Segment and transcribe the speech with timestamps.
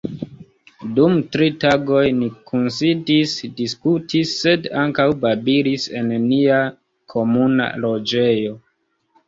[0.99, 6.61] Dum tri tagoj ni kunsidis, diskutis, sed ankaŭ babilis en nia
[7.17, 8.61] komuna loĝejo.